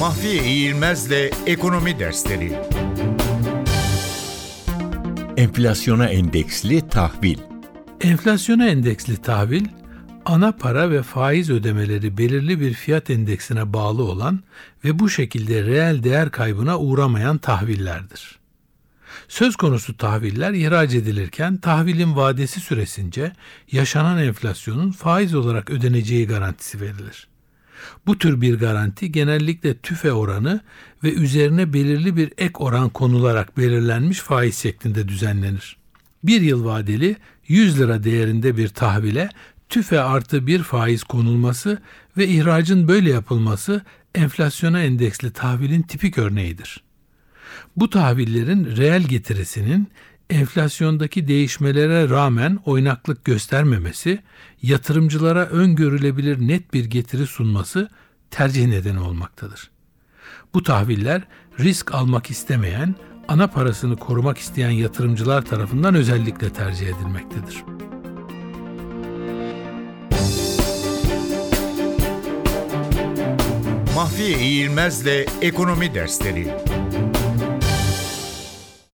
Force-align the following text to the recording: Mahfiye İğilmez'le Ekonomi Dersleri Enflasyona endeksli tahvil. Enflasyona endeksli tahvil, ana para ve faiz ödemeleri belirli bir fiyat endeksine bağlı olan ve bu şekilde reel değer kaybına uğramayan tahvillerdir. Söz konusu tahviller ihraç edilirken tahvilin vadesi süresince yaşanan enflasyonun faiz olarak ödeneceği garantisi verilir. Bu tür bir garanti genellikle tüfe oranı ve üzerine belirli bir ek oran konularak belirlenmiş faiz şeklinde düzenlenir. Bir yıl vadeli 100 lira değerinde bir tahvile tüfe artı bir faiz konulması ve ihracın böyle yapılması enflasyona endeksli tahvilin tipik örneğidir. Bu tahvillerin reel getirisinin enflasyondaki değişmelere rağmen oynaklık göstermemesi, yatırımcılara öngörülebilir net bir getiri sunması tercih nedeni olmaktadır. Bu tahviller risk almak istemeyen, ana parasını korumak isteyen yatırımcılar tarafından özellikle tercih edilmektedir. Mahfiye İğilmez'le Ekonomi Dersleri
Mahfiye 0.00 0.44
İğilmez'le 0.44 1.30
Ekonomi 1.46 1.98
Dersleri 1.98 2.52
Enflasyona 5.36 6.06
endeksli 6.06 6.88
tahvil. 6.88 7.38
Enflasyona 8.00 8.66
endeksli 8.66 9.16
tahvil, 9.16 9.66
ana 10.24 10.52
para 10.52 10.90
ve 10.90 11.02
faiz 11.02 11.50
ödemeleri 11.50 12.18
belirli 12.18 12.60
bir 12.60 12.74
fiyat 12.74 13.10
endeksine 13.10 13.72
bağlı 13.72 14.02
olan 14.02 14.40
ve 14.84 14.98
bu 14.98 15.10
şekilde 15.10 15.62
reel 15.62 16.02
değer 16.02 16.30
kaybına 16.30 16.78
uğramayan 16.78 17.38
tahvillerdir. 17.38 18.38
Söz 19.28 19.56
konusu 19.56 19.96
tahviller 19.96 20.52
ihraç 20.52 20.94
edilirken 20.94 21.56
tahvilin 21.56 22.16
vadesi 22.16 22.60
süresince 22.60 23.32
yaşanan 23.72 24.18
enflasyonun 24.18 24.90
faiz 24.90 25.34
olarak 25.34 25.70
ödeneceği 25.70 26.26
garantisi 26.26 26.80
verilir. 26.80 27.30
Bu 28.06 28.18
tür 28.18 28.40
bir 28.40 28.58
garanti 28.58 29.12
genellikle 29.12 29.78
tüfe 29.78 30.12
oranı 30.12 30.60
ve 31.04 31.12
üzerine 31.12 31.72
belirli 31.72 32.16
bir 32.16 32.32
ek 32.38 32.52
oran 32.54 32.88
konularak 32.88 33.56
belirlenmiş 33.56 34.18
faiz 34.18 34.58
şeklinde 34.58 35.08
düzenlenir. 35.08 35.76
Bir 36.24 36.40
yıl 36.40 36.64
vadeli 36.64 37.16
100 37.48 37.80
lira 37.80 38.04
değerinde 38.04 38.56
bir 38.56 38.68
tahvile 38.68 39.28
tüfe 39.68 40.00
artı 40.00 40.46
bir 40.46 40.62
faiz 40.62 41.04
konulması 41.04 41.78
ve 42.16 42.28
ihracın 42.28 42.88
böyle 42.88 43.10
yapılması 43.10 43.82
enflasyona 44.14 44.82
endeksli 44.82 45.30
tahvilin 45.30 45.82
tipik 45.82 46.18
örneğidir. 46.18 46.82
Bu 47.76 47.90
tahvillerin 47.90 48.76
reel 48.76 49.02
getirisinin 49.02 49.88
enflasyondaki 50.30 51.28
değişmelere 51.28 52.08
rağmen 52.08 52.58
oynaklık 52.64 53.24
göstermemesi, 53.24 54.22
yatırımcılara 54.62 55.46
öngörülebilir 55.46 56.48
net 56.48 56.74
bir 56.74 56.84
getiri 56.84 57.26
sunması 57.26 57.88
tercih 58.30 58.66
nedeni 58.66 59.00
olmaktadır. 59.00 59.70
Bu 60.54 60.62
tahviller 60.62 61.22
risk 61.60 61.94
almak 61.94 62.30
istemeyen, 62.30 62.94
ana 63.28 63.46
parasını 63.46 63.96
korumak 63.96 64.38
isteyen 64.38 64.70
yatırımcılar 64.70 65.44
tarafından 65.44 65.94
özellikle 65.94 66.52
tercih 66.52 66.86
edilmektedir. 66.86 67.64
Mahfiye 73.94 74.38
İğilmez'le 74.38 75.26
Ekonomi 75.42 75.94
Dersleri 75.94 76.69